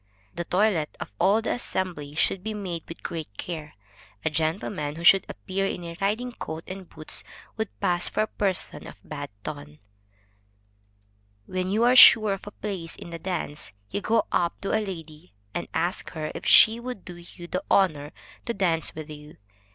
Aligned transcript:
The 0.33 0.45
toilet 0.45 0.97
of 0.99 1.11
all 1.19 1.43
the 1.43 1.51
assembly 1.51 2.15
should 2.15 2.43
be 2.43 2.55
made 2.55 2.85
with 2.89 3.03
great 3.03 3.37
care. 3.37 3.75
A 4.25 4.31
gentleman 4.31 4.95
who 4.95 5.03
should 5.03 5.27
appear 5.29 5.67
in 5.67 5.83
a 5.83 5.95
riding 6.01 6.31
coat 6.31 6.63
and 6.65 6.89
boots, 6.89 7.23
would 7.55 7.69
pass 7.79 8.09
for 8.09 8.21
a 8.23 8.27
person 8.27 8.87
of 8.87 8.95
bad 9.03 9.29
ton. 9.43 9.77
When 11.45 11.69
you 11.69 11.83
are 11.83 11.95
sure 11.95 12.33
of 12.33 12.47
a 12.47 12.51
place 12.51 12.95
in 12.95 13.11
the 13.11 13.19
dance, 13.19 13.73
you 13.91 14.01
go 14.01 14.25
up 14.31 14.59
to 14.61 14.69
a 14.75 14.81
lady, 14.83 15.35
and 15.53 15.67
ask 15.71 16.09
her 16.13 16.31
if 16.33 16.47
she 16.47 16.79
will 16.79 16.95
do 16.95 17.17
you 17.17 17.45
the 17.45 17.63
honor 17.69 18.11
to 18.47 18.55
dance 18.55 18.95
with 18.95 19.11
you. 19.11 19.37